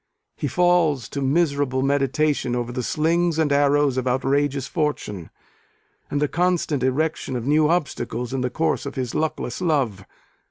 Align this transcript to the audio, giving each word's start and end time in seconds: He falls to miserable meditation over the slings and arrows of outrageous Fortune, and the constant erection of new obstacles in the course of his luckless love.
He 0.35 0.47
falls 0.47 1.07
to 1.09 1.21
miserable 1.21 1.83
meditation 1.83 2.55
over 2.55 2.71
the 2.71 2.81
slings 2.81 3.37
and 3.37 3.51
arrows 3.51 3.97
of 3.97 4.07
outrageous 4.07 4.65
Fortune, 4.65 5.29
and 6.09 6.19
the 6.19 6.27
constant 6.27 6.81
erection 6.81 7.35
of 7.35 7.45
new 7.45 7.69
obstacles 7.69 8.33
in 8.33 8.41
the 8.41 8.49
course 8.49 8.87
of 8.87 8.95
his 8.95 9.13
luckless 9.13 9.61
love. 9.61 10.03